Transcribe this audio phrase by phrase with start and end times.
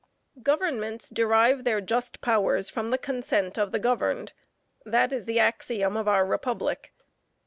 [0.41, 4.33] Governments derive their just powers from the consent of the governed.
[4.83, 6.91] That is the axiom of our republic.